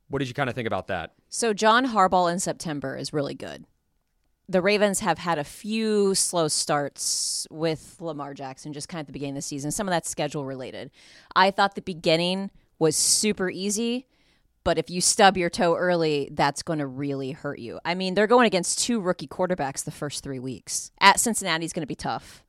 What 0.09 0.19
did 0.19 0.29
you 0.29 0.35
kind 0.35 0.49
of 0.51 0.55
think 0.55 0.67
about 0.67 0.89
that? 0.89 1.15
So 1.29 1.55
John 1.55 1.87
Harbaugh 1.87 2.31
in 2.31 2.39
September 2.39 2.97
is 2.97 3.13
really 3.13 3.35
good. 3.35 3.65
The 4.49 4.61
Ravens 4.61 5.01
have 5.01 5.19
had 5.19 5.39
a 5.39 5.45
few 5.45 6.15
slow 6.15 6.49
starts 6.49 7.47
with 7.51 7.97
Lamar 8.01 8.35
Jackson 8.35 8.73
just 8.75 8.89
kind 8.89 9.01
of 9.01 9.05
at 9.05 9.07
the 9.07 9.13
beginning 9.13 9.33
of 9.33 9.37
the 9.37 9.43
season. 9.43 9.71
Some 9.71 9.89
of 9.89 9.93
that's 9.93 10.11
schedule 10.11 10.45
related. 10.45 10.91
I 11.35 11.51
thought 11.51 11.75
the 11.75 11.81
beginning 11.81 12.51
was 12.79 12.97
super 12.97 13.49
easy, 13.49 14.07
but 14.65 14.79
if 14.79 14.91
you 14.91 15.01
stub 15.01 15.37
your 15.37 15.51
toe 15.51 15.75
early, 15.77 16.29
that's 16.33 16.63
going 16.63 16.79
to 16.79 16.87
really 16.87 17.33
hurt 17.33 17.59
you. 17.59 17.81
I 17.85 17.95
mean, 17.95 18.15
they're 18.15 18.27
going 18.27 18.47
against 18.47 18.79
two 18.79 19.01
rookie 19.01 19.27
quarterbacks 19.27 19.85
the 19.85 19.91
first 19.91 20.23
three 20.23 20.39
weeks. 20.39 20.91
At 21.01 21.19
Cincinnati 21.21 21.65
is 21.65 21.73
going 21.73 21.83
to 21.83 21.87
be 21.87 21.95
tough. 21.95 22.43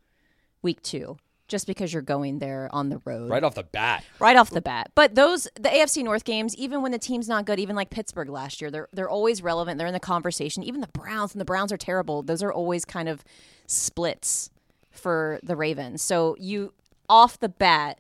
Week 0.62 0.82
two, 0.82 1.18
just 1.50 1.68
because 1.68 1.92
you're 1.92 2.02
going 2.02 2.40
there 2.40 2.70
on 2.72 2.88
the 2.90 3.02
road 3.04 3.30
Right 3.30 3.44
off 3.44 3.54
the 3.56 3.64
bat. 3.64 4.04
right 4.20 4.38
off 4.38 4.50
the 4.50 4.62
bat. 4.62 4.92
But 4.96 5.16
those 5.16 5.44
the 5.56 5.70
AFC 5.70 6.04
North 6.04 6.24
games, 6.24 6.56
even 6.56 6.82
when 6.82 6.92
the 6.94 7.00
team's 7.00 7.28
not 7.28 7.46
good, 7.46 7.60
even 7.60 7.76
like 7.76 7.90
Pittsburgh 7.90 8.30
last 8.30 8.62
year, 8.62 8.72
they're 8.72 8.88
they're 8.94 9.10
always 9.10 9.42
relevant. 9.44 9.78
They're 9.78 9.88
in 9.88 9.94
the 9.94 10.00
conversation. 10.00 10.64
Even 10.64 10.80
the 10.80 10.88
Browns 10.88 11.34
and 11.34 11.42
the 11.42 11.46
Browns 11.46 11.74
are 11.74 11.78
terrible. 11.78 12.22
Those 12.24 12.42
are 12.42 12.54
always 12.54 12.86
kind 12.86 13.10
of 13.10 13.26
splits 13.68 14.50
for 14.90 15.40
the 15.44 15.56
Ravens. 15.56 16.02
So 16.02 16.38
you 16.40 16.74
off 17.10 17.40
the 17.40 17.50
bat, 17.50 18.00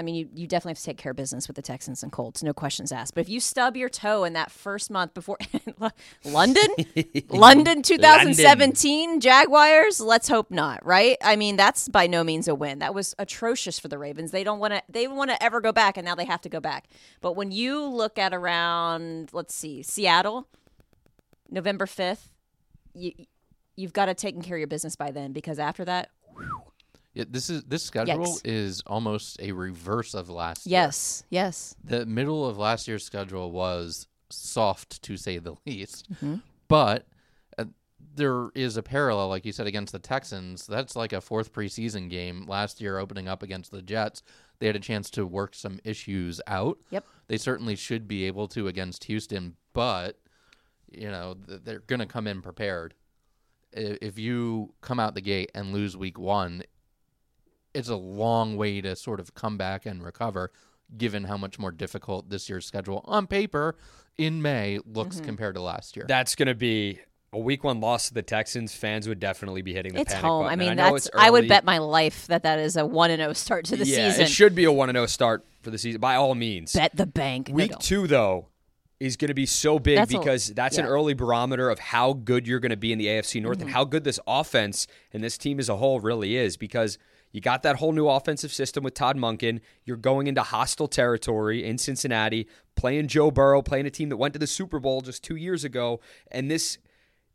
I 0.00 0.02
mean, 0.02 0.14
you, 0.14 0.28
you 0.34 0.46
definitely 0.46 0.70
have 0.70 0.78
to 0.78 0.84
take 0.84 0.96
care 0.96 1.10
of 1.10 1.16
business 1.16 1.46
with 1.46 1.56
the 1.56 1.62
Texans 1.62 2.02
and 2.02 2.10
Colts, 2.10 2.42
no 2.42 2.54
questions 2.54 2.90
asked. 2.90 3.14
But 3.14 3.20
if 3.20 3.28
you 3.28 3.38
stub 3.38 3.76
your 3.76 3.90
toe 3.90 4.24
in 4.24 4.32
that 4.32 4.50
first 4.50 4.90
month 4.90 5.12
before 5.12 5.36
London, 6.24 6.68
London 7.28 7.82
2017 7.82 9.20
Jaguars, 9.20 10.00
let's 10.00 10.26
hope 10.26 10.50
not, 10.50 10.84
right? 10.86 11.18
I 11.22 11.36
mean, 11.36 11.56
that's 11.56 11.86
by 11.90 12.06
no 12.06 12.24
means 12.24 12.48
a 12.48 12.54
win. 12.54 12.78
That 12.78 12.94
was 12.94 13.14
atrocious 13.18 13.78
for 13.78 13.88
the 13.88 13.98
Ravens. 13.98 14.30
They 14.30 14.42
don't 14.42 14.58
want 14.58 14.72
to 14.72 14.82
they 14.88 15.06
want 15.06 15.28
to 15.28 15.42
ever 15.42 15.60
go 15.60 15.70
back 15.70 15.98
and 15.98 16.06
now 16.06 16.14
they 16.14 16.24
have 16.24 16.40
to 16.40 16.48
go 16.48 16.60
back. 16.60 16.88
But 17.20 17.36
when 17.36 17.52
you 17.52 17.84
look 17.84 18.18
at 18.18 18.32
around, 18.32 19.34
let's 19.34 19.54
see, 19.54 19.82
Seattle, 19.82 20.48
November 21.50 21.84
5th, 21.84 22.30
you 22.94 23.12
you've 23.76 23.92
got 23.92 24.06
to 24.06 24.14
take 24.14 24.42
care 24.42 24.56
of 24.56 24.60
your 24.60 24.66
business 24.66 24.96
by 24.96 25.10
then 25.10 25.32
because 25.32 25.58
after 25.58 25.84
that, 25.84 26.08
Yeah, 27.14 27.24
this 27.28 27.50
is 27.50 27.64
this 27.64 27.82
schedule 27.82 28.18
Yikes. 28.18 28.40
is 28.44 28.82
almost 28.86 29.40
a 29.40 29.50
reverse 29.52 30.14
of 30.14 30.30
last 30.30 30.66
year. 30.66 30.80
yes, 30.80 31.24
yes. 31.28 31.74
The 31.82 32.06
middle 32.06 32.46
of 32.46 32.56
last 32.56 32.86
year's 32.86 33.04
schedule 33.04 33.50
was 33.50 34.06
soft 34.30 35.02
to 35.02 35.16
say 35.16 35.38
the 35.38 35.54
least. 35.66 36.10
Mm-hmm. 36.12 36.36
But 36.68 37.06
uh, 37.58 37.64
there 38.14 38.50
is 38.54 38.76
a 38.76 38.82
parallel, 38.82 39.28
like 39.28 39.44
you 39.44 39.50
said, 39.50 39.66
against 39.66 39.92
the 39.92 39.98
Texans. 39.98 40.66
That's 40.68 40.94
like 40.94 41.12
a 41.12 41.20
fourth 41.20 41.52
preseason 41.52 42.08
game 42.08 42.46
last 42.46 42.80
year, 42.80 42.98
opening 42.98 43.26
up 43.26 43.42
against 43.42 43.72
the 43.72 43.82
Jets. 43.82 44.22
They 44.60 44.66
had 44.66 44.76
a 44.76 44.80
chance 44.80 45.10
to 45.10 45.26
work 45.26 45.54
some 45.56 45.80
issues 45.84 46.40
out. 46.46 46.78
Yep. 46.90 47.04
They 47.26 47.38
certainly 47.38 47.74
should 47.74 48.06
be 48.06 48.24
able 48.26 48.46
to 48.48 48.68
against 48.68 49.04
Houston, 49.04 49.56
but 49.72 50.20
you 50.92 51.08
know 51.10 51.34
th- 51.46 51.62
they're 51.64 51.80
going 51.80 52.00
to 52.00 52.06
come 52.06 52.26
in 52.28 52.40
prepared. 52.40 52.94
If 53.72 54.18
you 54.18 54.74
come 54.80 55.00
out 55.00 55.14
the 55.14 55.20
gate 55.20 55.50
and 55.54 55.72
lose 55.72 55.96
week 55.96 56.18
one, 56.18 56.62
it's 57.74 57.88
a 57.88 57.96
long 57.96 58.56
way 58.56 58.80
to 58.80 58.96
sort 58.96 59.20
of 59.20 59.34
come 59.34 59.56
back 59.56 59.86
and 59.86 60.02
recover, 60.02 60.50
given 60.96 61.24
how 61.24 61.36
much 61.36 61.58
more 61.58 61.70
difficult 61.70 62.30
this 62.30 62.48
year's 62.48 62.66
schedule 62.66 63.02
on 63.06 63.26
paper 63.26 63.76
in 64.18 64.42
May 64.42 64.78
looks 64.84 65.16
Mm-hmm. 65.16 65.24
compared 65.26 65.54
to 65.54 65.62
last 65.62 65.96
year. 65.96 66.04
That's 66.08 66.34
going 66.34 66.48
to 66.48 66.54
be 66.54 67.00
a 67.32 67.38
week 67.38 67.62
one 67.62 67.80
loss 67.80 68.08
to 68.08 68.14
the 68.14 68.22
Texans. 68.22 68.74
Fans 68.74 69.06
would 69.08 69.20
definitely 69.20 69.62
be 69.62 69.72
hitting 69.72 69.94
the 69.94 70.00
It's 70.00 70.12
panic 70.12 70.24
home. 70.24 70.44
button. 70.44 70.60
I 70.60 70.64
mean, 70.66 70.76
know 70.76 70.92
that's. 70.92 71.08
I 71.16 71.30
would 71.30 71.46
bet 71.48 71.64
my 71.64 71.78
life 71.78 72.26
that 72.26 72.42
that 72.42 72.58
is 72.58 72.76
a 72.76 72.84
one 72.84 73.10
and 73.10 73.20
zero 73.20 73.32
start 73.32 73.64
to 73.66 73.76
the 73.76 73.86
yeah, 73.86 74.10
season. 74.10 74.24
it 74.24 74.28
should 74.28 74.54
be 74.54 74.64
a 74.64 74.72
one 74.72 74.88
and 74.88 74.96
zero 74.96 75.06
start 75.06 75.46
for 75.62 75.70
the 75.70 75.78
season 75.78 76.00
by 76.00 76.16
all 76.16 76.34
means. 76.34 76.72
bet 76.72 76.94
the 76.96 77.06
bank. 77.06 77.48
Week 77.52 77.72
two, 77.78 78.06
though, 78.08 78.48
is 79.00 79.16
going 79.16 79.28
to 79.28 79.34
be 79.34 79.46
so 79.46 79.78
big 79.78 79.96
That's 79.96 80.14
a- 80.14 80.18
because 80.18 80.46
that's 80.48 80.76
an 80.78 80.84
early 80.84 81.14
barometer 81.14 81.70
of 81.70 81.78
how 81.78 82.12
good 82.12 82.46
you're 82.46 82.60
going 82.60 82.70
to 82.70 82.76
be 82.76 82.92
in 82.92 82.98
the 82.98 83.06
AFC 83.06 83.40
North 83.42 83.58
Mm-hmm. 83.58 83.68
and 83.68 83.74
how 83.74 83.84
good 83.84 84.04
this 84.04 84.20
offense 84.26 84.86
and 85.12 85.24
this 85.24 85.36
team 85.38 85.58
as 85.58 85.68
a 85.70 85.76
whole 85.76 86.00
really 86.00 86.36
is 86.36 86.56
because 86.58 86.98
you 87.32 87.40
got 87.40 87.62
that 87.62 87.76
whole 87.76 87.92
new 87.92 88.08
offensive 88.08 88.52
system 88.52 88.82
with 88.84 88.92
Todd 88.94 89.16
Monken. 89.16 89.60
You're 89.84 89.96
going 89.96 90.26
into 90.26 90.42
hostile 90.42 90.88
territory 90.88 91.64
in 91.64 91.78
Cincinnati, 91.78 92.46
playing 92.76 93.06
Joe 93.08 93.30
Burrow, 93.30 93.62
playing 93.62 93.86
a 93.86 93.90
team 93.90 94.08
that 94.10 94.16
went 94.16 94.34
to 94.34 94.38
the 94.40 94.46
Super 94.48 94.80
Bowl 94.80 95.00
just 95.00 95.22
two 95.24 95.36
years 95.36 95.64
ago. 95.64 96.00
And 96.30 96.50
this 96.50 96.78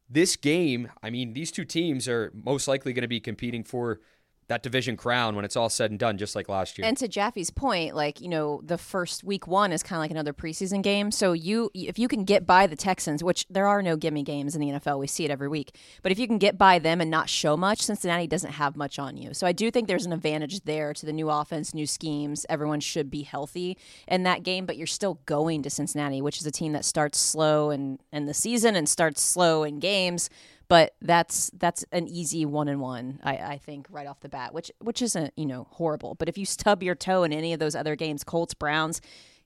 this 0.10 0.36
game, 0.36 0.92
I 1.02 1.10
mean, 1.10 1.34
these 1.34 1.50
two 1.50 1.66
teams 1.66 2.08
are 2.08 2.32
most 2.36 2.68
likely 2.68 2.94
going 2.94 3.02
to 3.02 3.08
be 3.08 3.20
competing 3.20 3.64
for 3.64 4.02
that 4.48 4.62
division 4.62 4.96
crown 4.96 5.36
when 5.36 5.44
it's 5.44 5.56
all 5.56 5.70
said 5.70 5.90
and 5.90 6.00
done, 6.00 6.18
just 6.18 6.36
like 6.36 6.48
last 6.48 6.78
year. 6.78 6.88
And 6.88 6.96
to 6.98 7.08
Jaffe's 7.08 7.50
point, 7.50 7.96
like 7.96 8.22
you 8.22 8.30
know, 8.30 8.62
the 8.64 8.78
first 8.78 9.24
week 9.24 9.48
one 9.48 9.72
is 9.72 9.82
kind 9.82 9.98
of 9.98 10.02
like 10.02 10.12
another 10.12 10.34
preseason 10.34 10.84
game. 10.84 11.12
So 11.12 11.34
you, 11.34 11.72
if 11.74 11.98
you 11.98 12.08
can 12.08 12.26
get 12.26 12.46
by 12.46 12.68
the 12.68 12.76
Texans, 12.76 13.24
which 13.24 13.46
there 13.50 13.68
are 13.68 13.82
no 13.82 13.96
gimme 13.96 14.24
games 14.24 14.56
in 14.56 14.62
the 14.62 14.68
NFL, 14.68 15.00
we 15.00 15.08
see 15.08 15.26
it 15.26 15.32
every 15.32 15.48
week. 15.48 15.76
But 16.04 16.12
if 16.12 16.20
you 16.20 16.28
can 16.28 16.38
get 16.38 16.58
by 16.58 16.78
them 16.80 17.02
and 17.02 17.10
not 17.10 17.28
show 17.28 17.58
much, 17.58 17.82
Cincinnati 17.82 18.28
doesn't 18.28 18.52
have 18.52 18.76
much 18.76 19.00
on 19.00 19.18
you. 19.18 19.34
So 19.34 19.48
I 19.48 19.52
do 19.52 19.72
think 19.72 19.88
there's 19.88 20.06
an 20.06 20.14
advantage 20.14 20.62
there 20.62 20.94
to 20.94 21.06
the 21.06 21.14
new 21.14 21.30
offense, 21.30 21.74
new 21.74 21.88
schemes. 21.88 22.46
Everyone 22.48 22.80
should 22.80 23.10
be 23.10 23.24
healthy 23.24 23.78
in 24.08 24.24
that 24.24 24.44
game, 24.44 24.66
but 24.66 24.78
you're 24.78 24.88
still 24.88 25.20
going 25.26 25.64
to 25.64 25.70
Cincinnati, 25.70 26.22
which 26.22 26.40
is 26.40 26.46
a 26.46 26.52
team 26.52 26.74
that 26.74 26.86
starts 26.86 27.20
slow 27.20 27.72
in 27.72 28.00
in 28.12 28.26
the 28.26 28.34
season 28.34 28.76
and 28.76 28.88
starts 28.88 29.22
slow 29.22 29.64
in 29.64 29.80
games 29.80 30.30
but 30.68 30.96
that's 31.02 31.52
that's 31.58 31.86
an 31.92 32.08
easy 32.08 32.46
one 32.46 32.68
and 32.68 32.80
one 32.80 33.20
I, 33.24 33.38
I 33.38 33.58
think 33.58 33.88
right 33.90 34.08
off 34.08 34.20
the 34.20 34.30
bat 34.30 34.54
which 34.54 34.72
which 34.80 35.02
isn't 35.02 35.34
you 35.36 35.46
know 35.46 35.68
horrible 35.72 36.16
but 36.16 36.30
if 36.30 36.38
you 36.38 36.46
stub 36.46 36.84
your 36.84 36.96
toe 36.96 37.24
in 37.24 37.34
any 37.34 37.54
of 37.54 37.60
those 37.60 37.76
other 37.76 37.96
games 37.96 38.24
colts 38.24 38.54
browns 38.54 39.02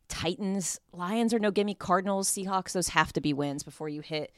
titans 0.08 0.80
lions 0.92 1.34
are 1.34 1.40
no 1.40 1.52
gimme 1.52 1.76
cardinals 1.76 2.30
seahawks 2.30 2.72
those 2.72 2.90
have 2.90 3.14
to 3.14 3.22
be 3.22 3.34
wins 3.34 3.64
before 3.64 3.90
you 3.90 4.02
hit 4.02 4.32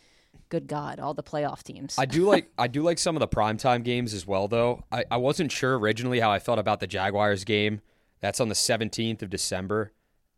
good 0.49 0.67
god 0.67 0.99
all 0.99 1.13
the 1.13 1.23
playoff 1.23 1.63
teams 1.63 1.95
I 1.97 2.05
do 2.05 2.25
like 2.27 2.51
I 2.57 2.67
do 2.67 2.83
like 2.83 2.99
some 2.99 3.15
of 3.15 3.19
the 3.19 3.27
primetime 3.27 3.83
games 3.83 4.13
as 4.13 4.25
well 4.25 4.47
though. 4.47 4.83
I, 4.91 5.03
I 5.11 5.17
wasn't 5.17 5.51
sure 5.51 5.77
originally 5.77 6.19
how 6.19 6.31
I 6.31 6.39
felt 6.39 6.59
about 6.59 6.79
the 6.79 6.87
Jaguars 6.87 7.43
game. 7.43 7.81
That's 8.21 8.39
on 8.39 8.49
the 8.49 8.55
17th 8.55 9.21
of 9.23 9.29
December 9.29 9.91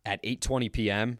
at 0.05 0.21
8:20 0.23 0.71
p.m. 0.71 1.19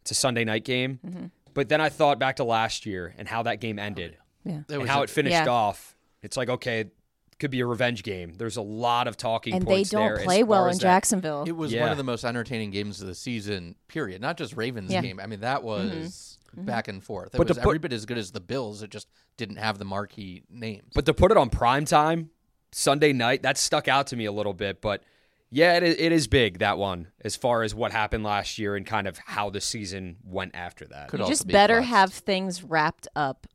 It's 0.00 0.12
a 0.12 0.14
Sunday 0.14 0.44
night 0.44 0.64
game. 0.64 1.00
Mm-hmm. 1.04 1.26
But 1.52 1.68
then 1.68 1.80
I 1.80 1.88
thought 1.88 2.18
back 2.18 2.36
to 2.36 2.44
last 2.44 2.86
year 2.86 3.14
and 3.18 3.28
how 3.28 3.42
that 3.42 3.60
game 3.60 3.78
ended 3.78 4.12
yeah 4.12 4.25
It 4.46 4.72
and 4.72 4.82
was 4.82 4.90
how 4.90 5.00
a- 5.00 5.04
it 5.04 5.10
finished 5.10 5.32
Yeah. 5.32 5.46
off. 5.46 5.96
It's 6.22 6.36
like 6.36 6.48
okay, 6.48 6.80
it 6.80 6.92
could 7.38 7.50
be 7.50 7.60
a 7.60 7.66
revenge 7.66 8.02
game. 8.02 8.34
There's 8.36 8.56
a 8.56 8.62
lot 8.62 9.08
of 9.08 9.16
talking 9.16 9.54
and 9.54 9.66
they 9.66 9.84
don't 9.84 10.14
there 10.14 10.24
play 10.24 10.42
well 10.42 10.64
in 10.64 10.70
as 10.70 10.78
that- 10.78 10.82
jacksonville 10.82 11.44
It 11.46 11.52
was 11.52 11.74
one 11.74 11.90
of 11.90 11.96
the 11.96 12.04
most 12.04 12.24
entertaining 12.24 12.70
games 12.70 13.00
of 13.00 13.06
the 13.06 13.14
season, 13.14 13.76
period. 13.88 14.22
Not 14.22 14.38
just 14.38 14.56
Ravens 14.56 14.90
Yeah. 14.90 15.02
game. 15.02 15.20
I 15.20 15.26
mean, 15.26 15.40
that 15.40 15.58
mm-hmm. 15.58 15.66
was 15.66 16.38
mm-hmm. 16.54 16.64
back 16.64 16.88
and 16.88 17.02
forth. 17.04 17.34
It 17.34 17.38
But 17.38 17.48
was 17.48 17.58
put- 17.58 17.66
every 17.66 17.78
bit 17.78 17.92
as 17.92 18.06
good 18.06 18.18
as 18.18 18.32
the 18.32 18.40
Bills. 18.40 18.82
It 18.82 18.90
just 18.90 19.08
didn't 19.36 19.56
have 19.56 19.78
the 19.78 19.84
marquee 19.84 20.44
names. 20.48 20.92
But 20.94 21.04
to 21.06 21.14
put 21.14 21.30
it 21.30 21.36
on 21.36 21.50
prime 21.50 21.84
time, 21.84 22.30
Sunday 22.72 23.12
night, 23.12 23.42
that 23.42 23.58
stuck 23.58 23.88
out 23.88 24.06
to 24.08 24.16
me 24.16 24.24
a 24.24 24.32
little 24.32 24.54
bit. 24.54 24.80
But 24.80 25.02
yeah, 25.50 25.76
it 25.76 25.82
is, 25.82 25.96
it 25.98 26.12
is 26.12 26.26
big, 26.26 26.58
that 26.58 26.78
one, 26.78 27.08
as 27.20 27.36
far 27.36 27.62
as 27.62 27.74
what 27.74 27.92
happened 27.92 28.24
last 28.24 28.58
year 28.58 28.76
and 28.76 28.84
kind 28.84 29.06
of 29.06 29.18
how 29.18 29.50
the 29.50 29.60
season 29.60 30.16
went 30.24 30.54
after 30.54 30.86
that. 30.88 31.08
Could 31.08 31.20
you 31.20 31.26
just 31.28 31.46
be 31.46 31.52
better 31.52 31.76
flexed. 31.76 31.90
have 31.90 32.12
things 32.12 32.62
wrapped 32.62 33.06
up 33.14 33.46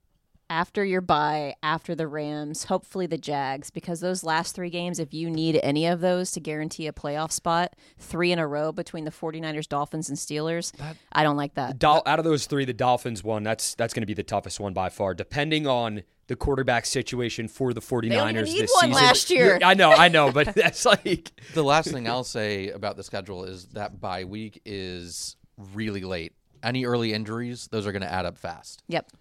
after 0.51 0.84
your 0.84 1.00
bye, 1.00 1.55
after 1.63 1.96
the 1.96 2.08
Rams, 2.08 2.65
hopefully 2.65 3.08
the 3.08 3.17
Jags, 3.17 3.70
because 3.70 4.01
those 4.01 4.22
last 4.22 4.53
three 4.53 4.70
games, 4.70 5.00
if 5.00 5.13
you 5.13 5.29
need 5.29 5.58
any 5.63 5.88
of 5.88 6.01
those 6.01 6.29
to 6.31 6.41
guarantee 6.41 6.88
a 6.88 6.91
playoff 6.91 7.31
spot, 7.31 7.74
three 7.98 8.34
in 8.34 8.38
a 8.38 8.46
row 8.46 8.74
between 8.74 9.05
the 9.05 9.12
49ers, 9.12 9.67
Dolphins, 9.70 10.10
and 10.10 10.17
Steelers, 10.17 10.74
I 11.13 11.24
don't 11.24 11.38
like 11.38 11.53
that. 11.53 11.79
Dol- 11.79 12.03
out 12.05 12.20
of 12.20 12.25
those 12.25 12.48
three, 12.48 12.65
the 12.65 12.74
Dolphins 12.74 13.24
one, 13.24 13.43
that's 13.43 13.75
that's 13.75 13.93
going 13.93 14.01
to 14.01 14.08
be 14.08 14.13
the 14.13 14.24
toughest 14.24 14.60
one 14.60 14.74
by 14.74 14.89
far, 14.89 15.13
depending 15.13 15.67
on 15.67 16.03
the 16.27 16.36
quarterback 16.36 16.86
situation 16.86 17.48
for 17.48 17.74
the 17.74 17.81
49ers 17.81 18.22
only 18.22 18.43
need 18.43 18.62
this 18.63 18.74
one 18.74 18.89
season. 18.89 18.91
last 19.05 19.29
year. 19.29 19.58
I 19.63 19.74
know, 19.74 19.91
I 19.91 20.10
know, 20.10 20.34
but 20.34 20.53
that's 20.55 20.86
like 20.86 21.31
The 21.53 21.63
last 21.63 21.91
thing 21.91 22.10
I'll 22.10 22.25
say 22.25 22.70
about 22.72 22.98
the 22.98 23.03
schedule 23.03 23.46
is 23.46 23.67
that 23.67 24.01
bye 24.01 24.25
week 24.25 24.62
is 24.65 25.38
really 25.74 26.01
late. 26.01 26.34
Any 26.62 26.86
early 26.86 27.13
injuries, 27.13 27.70
those 27.72 27.88
are 27.88 27.93
going 27.93 28.03
to 28.03 28.12
add 28.12 28.25
up 28.25 28.38
fast. 28.38 28.84
Yep. 28.89 29.12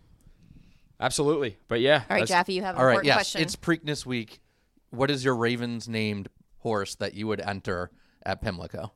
Absolutely. 1.00 1.56
But 1.68 1.80
yeah, 1.80 1.94
All 1.94 1.98
right, 1.98 2.08
that's- 2.20 2.28
Jaffe, 2.28 2.52
you 2.52 2.62
have 2.62 2.74
an 2.76 2.80
All 2.80 2.86
right, 2.86 2.92
important 2.94 3.06
yes, 3.06 3.16
question. 3.16 3.42
it's 3.42 3.56
Preakness 3.56 4.04
week. 4.06 4.40
What 4.90 5.10
is 5.10 5.24
your 5.24 5.34
Ravens 5.36 5.88
named 5.88 6.28
horse 6.58 6.94
that 6.96 7.14
you 7.14 7.26
would 7.26 7.40
enter 7.40 7.90
at 8.24 8.40
Pimlico? 8.42 8.92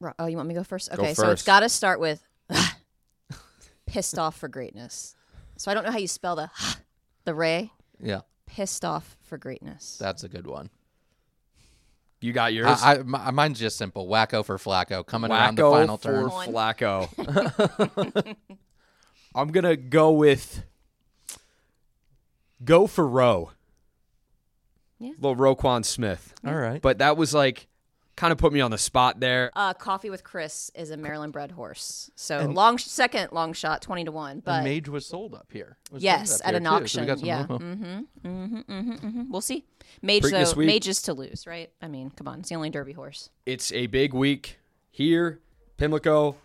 Ro- 0.00 0.12
Oh, 0.18 0.26
you 0.26 0.36
want 0.36 0.48
me 0.48 0.54
to 0.54 0.60
go 0.60 0.64
first? 0.64 0.90
Okay, 0.92 1.14
so 1.14 1.22
it's 1.30 1.40
first. 1.40 1.46
got 1.46 1.60
to 1.60 1.68
start 1.68 2.00
with 2.00 2.22
pissed 3.86 4.18
off 4.18 4.36
for 4.36 4.48
greatness. 4.48 5.14
So 5.56 5.70
I 5.70 5.74
don't 5.74 5.84
know 5.84 5.92
how 5.92 5.98
you 5.98 6.08
spell 6.08 6.36
the 6.36 6.50
the 7.24 7.34
Ray. 7.34 7.70
Yeah, 8.00 8.20
Pissed 8.46 8.84
off 8.84 9.16
for 9.22 9.38
greatness. 9.38 9.96
that's 10.00 10.24
a 10.24 10.28
good 10.28 10.46
one. 10.46 10.68
you 12.20 12.32
got 12.32 12.52
yours. 12.52 12.80
I, 12.82 12.96
I, 12.96 13.02
mi- 13.02 13.18
uh, 13.18 13.32
mine's 13.32 13.58
just 13.60 13.76
simple. 13.76 14.06
Wacko 14.08 14.44
for 14.44 14.56
Flacco 14.58 15.04
coming 15.06 15.30
around 15.30 15.56
the 15.56 15.62
Wacko 15.62 15.72
final 15.72 15.96
for 15.96 16.12
turn. 16.12 16.28
Flacco. 16.52 18.36
I'm 19.34 19.48
gonna 19.48 19.76
go 19.76 20.12
with 20.12 20.64
go 22.64 22.86
for 22.86 23.06
Rowe. 23.06 23.50
Yeah. 24.98 25.12
Little 25.20 25.36
Roquan 25.36 25.84
Smith. 25.84 26.34
All 26.46 26.54
right. 26.54 26.80
But 26.80 26.98
that 26.98 27.16
was 27.16 27.34
like 27.34 27.66
kind 28.16 28.32
of 28.32 28.38
put 28.38 28.52
me 28.52 28.60
on 28.60 28.70
the 28.70 28.78
spot 28.78 29.18
there. 29.20 29.50
Uh, 29.54 29.74
Coffee 29.74 30.08
with 30.08 30.22
Chris 30.22 30.70
is 30.74 30.90
a 30.90 30.96
Maryland 30.96 31.32
bred 31.32 31.50
horse. 31.50 32.10
So 32.14 32.46
long 32.46 32.78
second 32.78 33.32
long 33.32 33.52
shot, 33.52 33.82
twenty 33.82 34.04
to 34.04 34.12
one. 34.12 34.40
But 34.40 34.56
and 34.56 34.64
Mage 34.64 34.88
was 34.88 35.04
sold 35.06 35.34
up 35.34 35.48
here. 35.52 35.76
Yes, 35.96 36.30
sold 36.30 36.40
up 36.40 36.46
at 36.46 36.50
here 36.50 36.56
an 36.58 36.62
too, 36.62 36.68
so 36.68 36.72
we 36.72 36.82
auction. 36.82 37.06
got 37.06 37.18
some 37.18 37.26
yeah, 37.26 37.46
room. 37.48 38.08
mm-hmm. 38.24 39.30
we'll 39.30 39.40
see. 39.40 39.64
Mage 40.00 40.22
Preakness 40.22 40.54
though, 40.54 40.58
week. 40.58 40.66
Mage 40.68 40.88
is 40.88 41.02
to 41.02 41.14
lose, 41.14 41.46
right? 41.46 41.70
I 41.82 41.88
mean, 41.88 42.10
come 42.10 42.28
on, 42.28 42.40
it's 42.40 42.48
the 42.48 42.54
only 42.54 42.70
Derby 42.70 42.92
horse. 42.92 43.30
It's 43.46 43.72
a 43.72 43.86
big 43.86 44.14
week 44.14 44.58
here, 44.90 45.40
Pimlico, 45.76 46.36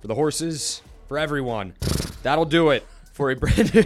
for 0.00 0.06
the 0.06 0.14
horses, 0.14 0.82
for 1.08 1.18
everyone. 1.18 1.74
That'll 2.22 2.44
do 2.44 2.70
it 2.70 2.84
for 3.16 3.30
a 3.30 3.34
brand 3.36 3.74
new 3.74 3.84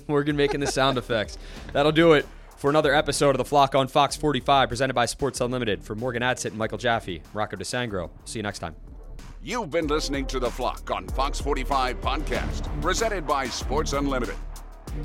Morgan 0.08 0.36
making 0.36 0.58
the 0.60 0.66
sound 0.66 0.98
effects. 0.98 1.38
That'll 1.72 1.92
do 1.92 2.14
it 2.14 2.26
for 2.56 2.68
another 2.68 2.92
episode 2.92 3.30
of 3.30 3.38
The 3.38 3.44
Flock 3.44 3.76
on 3.76 3.86
Fox 3.86 4.16
45, 4.16 4.68
presented 4.68 4.94
by 4.94 5.06
Sports 5.06 5.40
Unlimited. 5.40 5.84
For 5.84 5.94
Morgan 5.94 6.22
Adsit 6.22 6.46
and 6.46 6.58
Michael 6.58 6.78
Jaffe, 6.78 7.22
Rocco 7.32 7.56
DeSangro. 7.56 8.10
See 8.24 8.40
you 8.40 8.42
next 8.42 8.58
time. 8.58 8.74
You've 9.40 9.70
been 9.70 9.86
listening 9.86 10.26
to 10.26 10.40
The 10.40 10.50
Flock 10.50 10.90
on 10.90 11.06
Fox 11.08 11.40
45 11.40 12.00
Podcast, 12.00 12.82
presented 12.82 13.24
by 13.24 13.46
Sports 13.46 13.92
Unlimited. 13.92 14.36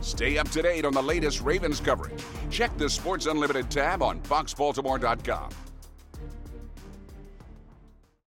Stay 0.01 0.39
up 0.39 0.49
to 0.49 0.61
date 0.63 0.83
on 0.83 0.93
the 0.93 1.01
latest 1.01 1.41
Ravens 1.41 1.79
coverage. 1.79 2.21
Check 2.49 2.75
the 2.77 2.89
Sports 2.89 3.27
Unlimited 3.27 3.69
tab 3.69 4.01
on 4.01 4.19
foxbaltimore.com 4.21 5.66